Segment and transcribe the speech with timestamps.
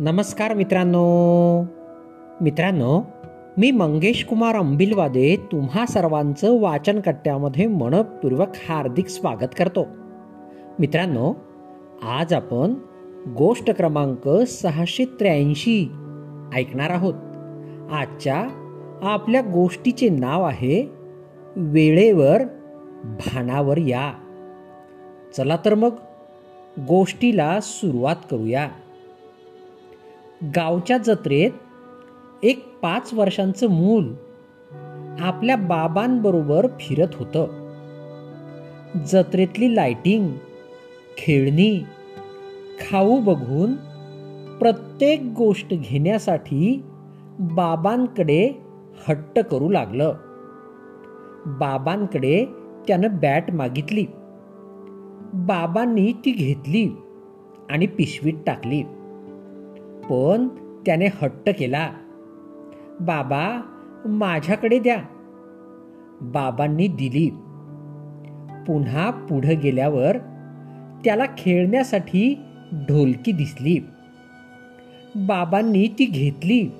[0.00, 1.62] नमस्कार मित्रांनो.
[2.40, 3.02] मित्रांनो
[3.56, 9.86] मी मंगेश कुमार अंबिलवादे तुम्हा सर्वांचं वाचनकट्ट्यामध्ये मनपूर्वक हार्दिक स्वागत करतो.
[10.78, 11.34] मित्रांनो
[12.02, 12.74] आज आपण
[13.38, 15.90] गोष्ट क्रमांक सहाशे त्र्याऐंशी
[16.54, 17.14] ऐकणार आहोत.
[17.92, 18.48] आजच्या
[19.02, 20.90] आपल्या गोष्टीचे नाव आहे
[21.56, 22.42] वेळेवर
[23.04, 24.12] भानावर या.
[25.36, 25.94] चला तर मग
[26.88, 28.68] गोष्टीला सुरुवात करूया.
[30.44, 31.50] गावच्या जत्रेत
[32.42, 34.14] एक पाच वर्षांचं मूल
[35.20, 37.46] आपल्या बाबांबरोबर फिरत होतं.
[39.06, 40.28] जत्रेतली लाइटिंग
[41.16, 41.84] खेळणी
[42.80, 43.74] खाऊ बघून
[44.58, 46.82] प्रत्येक गोष्ट घेण्यासाठी
[47.38, 48.50] बाबांकडे
[49.08, 50.14] हट्ट करू लागलं.
[51.46, 52.44] बाबांकडे
[52.88, 54.06] त्यानं बॅट मागितली.
[55.34, 56.96] बाबांनी ती घेतली
[57.70, 58.82] आणि पिशवीत टाकली.
[60.10, 60.48] पण
[60.86, 61.90] त्याने हट्ट केला.
[63.00, 63.60] बाबा
[64.04, 64.96] माझ्याकडे द्या.
[66.20, 67.30] बाबांनी दिली.
[68.66, 70.16] पुन्हा पुढे गेल्यावर
[71.04, 72.38] त्याला खेळण्यासाठी
[72.72, 73.78] ढोलकी दिसली.
[75.16, 76.70] बाबांनी ती घेतली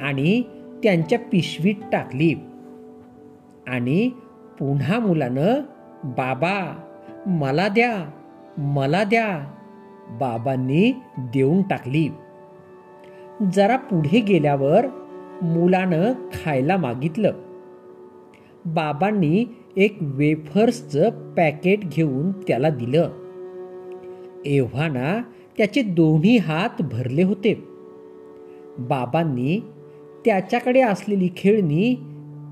[0.00, 0.42] आणि
[0.82, 2.34] त्यांच्या पिशवीत टाकली.
[3.68, 4.08] आणि
[4.58, 5.54] पुन्हा मुलानं
[6.04, 6.76] बाबा
[7.26, 8.10] मला द्या
[8.58, 9.52] मला द्या
[10.10, 12.08] बाबांनी देऊन टाकली.
[13.50, 14.86] जरा पुढे गेल्यावर
[15.42, 17.32] मुलानं खायला मागितलं.
[18.66, 19.44] बाबांनी
[19.76, 23.10] एक वेफर्सचं पॅकेट घेऊन त्याला दिलं.
[24.46, 25.22] एव्हाना
[25.58, 27.64] त्याचे दोन्ही हात भरले होते.
[28.78, 29.60] बाबांनी
[30.24, 31.94] त्याच्याकडे असलेली खेळणी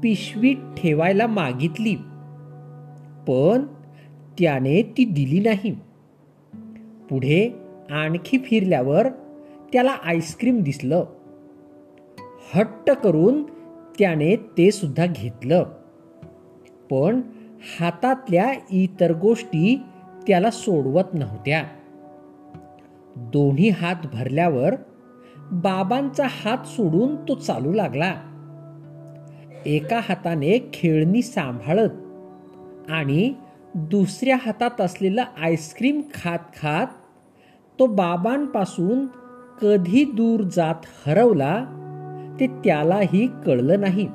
[0.03, 1.95] पिशवीत ठेवायला मागितली.
[3.29, 3.63] पण
[4.39, 5.77] त्याने ती दिली नाही.
[7.11, 7.55] पुढे
[7.91, 9.07] आणखी फिरल्यावर
[9.73, 11.05] त्याला आईस्क्रीम दिसलं.
[12.55, 13.43] हट्ट करून
[13.99, 15.65] त्याने ते सुद्धा घेतलं.
[16.91, 17.21] पण
[17.81, 19.83] हातातल्या इतर गोष्टी
[20.27, 21.65] त्याला सोडवत नव्हत्या.
[23.17, 24.75] दोन्ही हात भरल्यावर
[25.53, 28.15] बाबांचा हात सोडून तो चालू लागला.
[29.67, 31.91] एका हाताने खेळणी सांभाळत
[32.91, 33.35] आणि
[33.75, 36.87] दुसऱ्या हातात असलेलं आईस्क्रीम खात खात
[37.79, 39.07] तो बाबांपासून
[39.63, 40.75] कधी दूर जात
[41.07, 41.65] हरवला
[42.41, 44.07] ते त्यालाही कळलं नाही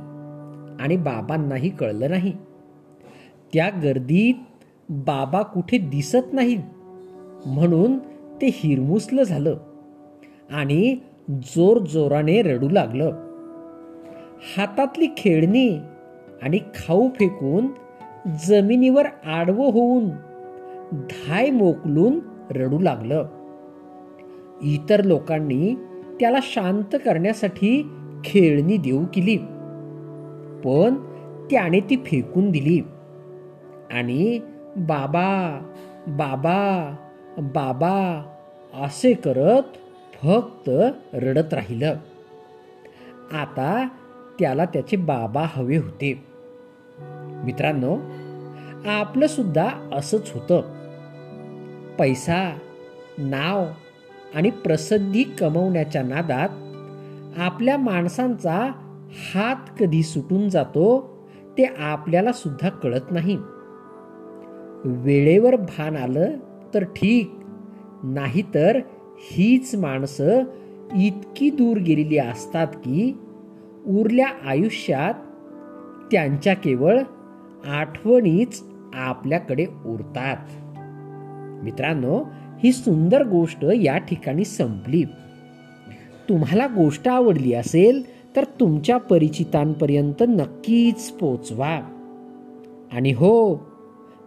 [0.79, 2.33] आणि बाबांनाही कळलं नाही.
[3.53, 4.33] त्या गर्दीत
[4.89, 6.61] बाबा कुठे दिसत नाही
[7.45, 7.97] म्हणून
[8.41, 9.57] ते हिरमुसलं झालं
[10.51, 10.97] आणि
[11.29, 13.11] जोर जोराने रडू लागलं.
[14.57, 15.79] हातातली खेळणी
[16.41, 17.67] आणि खाऊ फेकून
[18.47, 20.09] जमिनीवर आडवं होऊन
[20.91, 22.19] धाय मोकलून
[22.49, 23.25] रडू लागलं.
[24.61, 25.75] इतर लोकांनी
[26.19, 27.91] त्याला शांत करण्यासाठी
[28.25, 29.37] खेळणी देऊ केली.
[30.63, 30.95] पण
[31.51, 32.81] त्याने ती फेकून दिली.
[33.91, 34.39] आणि
[34.77, 35.59] बाबा
[36.07, 36.95] बाबा
[37.37, 38.23] बाबा
[38.73, 39.63] असे करत
[40.23, 40.69] फक्त
[41.13, 41.95] रडत राहिलं.
[43.31, 43.87] आता
[44.39, 46.25] त्याला त्याचे बाबा हवे होते.
[47.43, 47.97] मित्रांनो
[48.89, 50.61] आपलं सुद्धा असंच होतं.
[51.99, 52.57] पैसा
[53.17, 53.65] नाव
[54.35, 56.49] आणि प्रसिद्धी कमवण्याच्या नादात
[57.39, 58.71] आपल्या माणसांचा
[59.35, 61.15] हात कधी सुटून जातो
[61.57, 63.37] ते आपल्याला सुद्धा कळत नाही.
[64.85, 66.31] वेळेवर भान आलं
[66.73, 67.31] तर ठीक
[68.03, 68.79] नाहीतर
[69.31, 70.43] हीच माणसं
[70.95, 73.17] इतकी दूर गेलेली असतात की
[73.85, 75.13] उरल्या आयुष्यात
[76.11, 76.99] त्यांच्या केवळ
[77.67, 78.63] आठवणीच
[78.95, 80.37] आपल्याकडे उरतात.
[81.65, 82.23] मित्रांनो
[82.63, 85.03] ही सुंदर गोष्ट या ठिकाणी संपली.
[86.29, 88.03] तुम्हाला गोष्ट आवडली असेल
[88.35, 91.79] तर तुमच्या परिचितांपर्यंत नक्कीच पोचवा.
[92.93, 93.55] आणि हो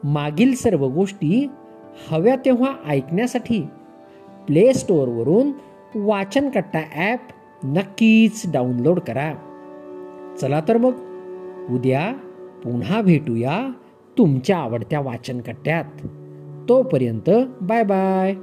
[0.05, 1.51] मागील सर्व गोष्टी
[2.11, 3.61] हव्या तेव्हा ऐकण्यासाठी
[4.47, 5.53] प्ले स्टोअरवरून
[5.95, 7.21] वाचनकट्टा ॲप
[7.65, 9.33] नक्कीच डाउनलोड करा.
[10.41, 10.93] चला तर मग
[11.71, 12.13] उद्या
[12.65, 13.69] पुन्हा भेटूया
[14.19, 15.85] तुमच्या आवडत्या वाचनकट्ट्यात.
[16.69, 17.31] तोपर्यंत
[17.63, 18.37] बाय बाय.